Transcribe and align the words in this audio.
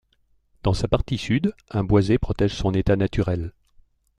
Dans 0.63 0.73
sa 0.73 0.87
partie 0.87 1.19
sud, 1.19 1.53
un 1.69 1.83
boisé 1.83 2.17
protège 2.17 2.55
son 2.55 2.73
état 2.73 2.95
naturel. 2.95 3.53